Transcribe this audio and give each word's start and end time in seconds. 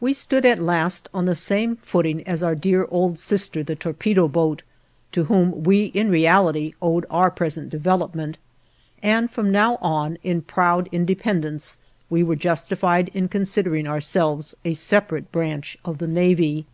We 0.00 0.14
stood 0.14 0.44
at 0.44 0.58
last 0.58 1.08
on 1.14 1.26
the 1.26 1.36
same 1.36 1.76
footing 1.76 2.26
as 2.26 2.42
our 2.42 2.56
dear 2.56 2.88
old 2.90 3.20
sister, 3.20 3.62
the 3.62 3.76
torpedo 3.76 4.26
boat, 4.26 4.64
to 5.12 5.26
whom 5.26 5.62
we 5.62 5.84
in 5.94 6.10
reality 6.10 6.72
owed 6.82 7.06
our 7.08 7.30
present 7.30 7.70
development, 7.70 8.36
and 9.00 9.30
from 9.30 9.52
now 9.52 9.76
on, 9.76 10.18
in 10.24 10.42
proud 10.42 10.88
independence, 10.90 11.78
we 12.08 12.24
were 12.24 12.34
justified 12.34 13.12
in 13.14 13.28
considering 13.28 13.86
ourselves 13.86 14.56
a 14.64 14.74
separate 14.74 15.30
branch 15.30 15.78
of 15.84 15.98
the 15.98 16.08
Navy. 16.08 16.66